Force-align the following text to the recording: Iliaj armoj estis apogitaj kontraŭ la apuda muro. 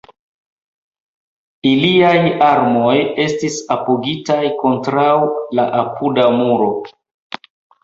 Iliaj 1.71 2.15
armoj 2.45 2.95
estis 3.27 3.59
apogitaj 3.77 4.41
kontraŭ 4.65 5.07
la 5.61 5.69
apuda 5.85 6.29
muro. 6.43 6.75